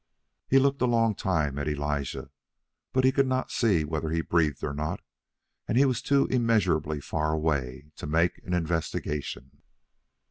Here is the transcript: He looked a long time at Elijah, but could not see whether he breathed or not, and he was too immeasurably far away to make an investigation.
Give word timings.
He 0.47 0.57
looked 0.57 0.81
a 0.81 0.87
long 0.87 1.13
time 1.13 1.59
at 1.59 1.67
Elijah, 1.67 2.31
but 2.91 3.03
could 3.13 3.27
not 3.27 3.51
see 3.51 3.83
whether 3.83 4.09
he 4.09 4.21
breathed 4.21 4.63
or 4.63 4.73
not, 4.73 4.99
and 5.67 5.77
he 5.77 5.85
was 5.85 6.01
too 6.01 6.25
immeasurably 6.25 6.99
far 6.99 7.33
away 7.33 7.91
to 7.97 8.07
make 8.07 8.39
an 8.43 8.55
investigation. 8.55 9.61